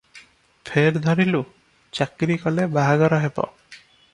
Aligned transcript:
ଫେର 0.69 1.01
ଧରିଲୁ, 1.03 1.41
ଚାକିରି 1.99 2.39
କଲେ 2.47 2.67
ବାହାଘର 2.79 3.21
ହେବ। 3.27 3.47